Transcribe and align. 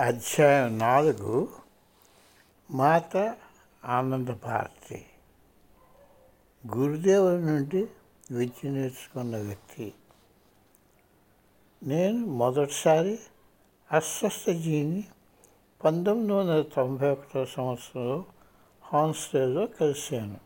అధ్యాయం 0.00 0.78
నాలుగు 0.78 1.48
మాత 2.70 3.36
ఆనంద 3.84 4.28
భారతి 4.28 5.06
గురుదేవుల 6.76 7.32
నుండి 7.32 7.86
విద్య 8.30 8.70
నేర్చుకున్న 8.70 9.36
వ్యక్తి. 9.36 9.94
నేను 11.82 12.16
మొదటిసారి 12.16 13.18
అస్వస్థజీని 13.92 15.04
పంతొమ్మిది 15.84 16.32
వందల 16.32 16.62
తొంభై 16.62 17.10
ఒకటో 17.10 17.46
సంవత్సరంలో 17.46 18.24
హాన్స్టేలో 18.84 19.66
కలిశాను. 19.66 20.40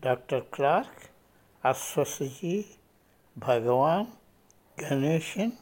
డాక్టర్ 0.00 0.44
క్లార్క్ 0.54 1.10
అస్వస్థజీ 1.66 2.64
భగవాన్ 3.38 4.06
గణేషన్ 4.82 5.52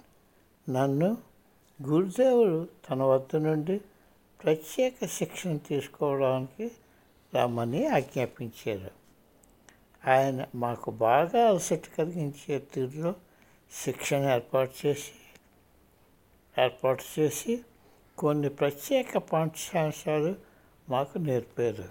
నన్ను 0.70 1.29
గురుదేవుడు 1.82 2.68
తన 2.90 3.02
వద్ద 3.02 3.36
నుండి 3.36 3.80
ప్రత్యేక 4.44 5.06
శిక్షణ 5.06 5.56
తీసుకోవడానికి 5.56 6.70
రమ్మని 7.34 7.86
ఆజ్ఞాపించారు. 7.86 8.90
ఆయన 10.10 10.46
మాకు 10.54 10.90
బాగా 10.90 11.48
అలసట 11.48 11.82
కలిగించే 11.98 12.58
తీరులో 12.58 13.14
శిక్షణ 13.72 14.18
ఏర్పాటు 14.18 14.86
చేసి 14.86 15.12
ఏర్పాటు 16.62 17.20
చేసి 17.20 17.60
కొన్ని 18.18 18.48
ప్రత్యేక 18.48 19.18
పాఠ్యాంశాలు 19.18 20.34
మాకు 20.88 21.18
నేర్పారు. 21.18 21.84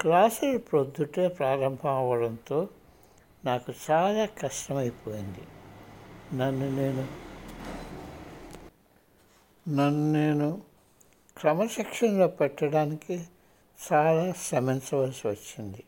క్లాసులు 0.00 0.58
ప్రొద్దుటే 0.58 1.28
ప్రారంభం 1.28 1.90
అవ్వడంతో 1.90 2.68
నాకు 3.44 3.72
చాలా 3.90 4.24
కష్టమైపోయింది. 4.24 5.40
నన్ను 6.36 6.76
నేను 6.76 7.27
నన్ను 9.68 10.12
నేను 10.12 10.62
క్రమశిక్షణలో 11.38 12.28
పెట్టడానికి 12.28 13.24
చాలా 13.92 14.32
శ్రమించవలసి 14.32 15.28
వచ్చింది. 15.28 15.84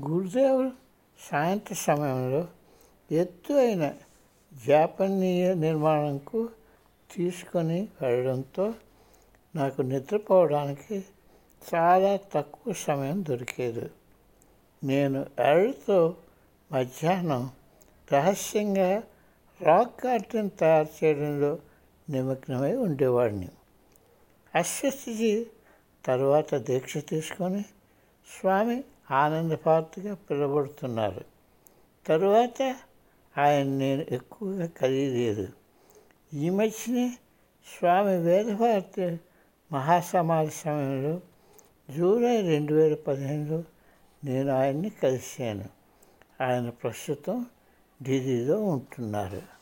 గురుదేవులు 0.00 0.70
సాయంత్ర 1.20 1.74
సమయంలో 1.74 2.48
ఎత్తు 3.10 3.52
అయిన 3.52 3.92
జాపనీయ 4.66 5.54
నిర్మాణంకు 5.54 6.48
తీసుకొని 7.16 7.88
వెళ్ళడంతో 8.02 8.74
నాకు 9.56 9.82
నిద్రపోవడానికి 9.82 11.04
చాలా 11.74 12.18
తక్కువ 12.32 12.72
సమయం 12.72 13.24
దొరికేది. 13.28 13.90
నేను 14.84 15.26
ఎళ్ళతో 15.38 16.14
మధ్యాహ్నం 16.72 17.50
రహస్యంగా 18.12 19.02
రాక్ 19.62 20.06
గార్డెన్ 20.06 20.50
తయారు 20.60 21.04
చేయడంలో 21.04 21.58
నిమగ్నమై 22.10 22.74
ఉండేవాడిని. 22.74 23.48
అశ్వస్థిజీ 24.54 25.46
తర్వాత 26.04 26.54
దీక్ష 26.54 26.98
తీసుకొని 26.98 27.62
స్వామి 28.40 28.84
ఆనందపార్తిగా 29.10 30.14
పిలువబడుతున్నారు. 30.14 31.24
తరువాత 32.06 32.76
ఆయన 33.38 33.66
నేను 33.66 34.04
ఎక్కువగా 34.10 34.66
కలియలేదు. 34.66 35.48
ఈ 36.34 36.50
మధ్యనే 36.50 37.18
స్వామి 37.78 38.16
వేదభారతి 38.16 39.20
మహాసమాధి 39.72 40.50
సమయంలో 40.50 41.20
జూలై 41.90 42.40
రెండు 42.40 42.74
వేల 42.74 42.94
పదిహేనులో 42.94 43.64
నేను 44.24 44.52
ఆయన్ని 44.52 44.90
కలిశాను. 44.90 45.64
ఆయన 46.40 46.68
ప్రస్తుతం 46.68 47.46
ఢిల్లీలో 48.02 48.64
ఉంటున్నారు. 48.64 49.53